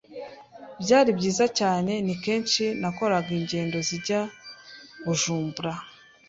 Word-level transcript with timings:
byari 0.81 1.09
byiza 1.17 1.45
cyane 1.59 1.91
ni 2.05 2.15
kenshi 2.23 2.63
nakoraga 2.81 3.29
ingendo 3.39 3.77
zijya 3.87 4.19
Bujumbura 5.03 5.73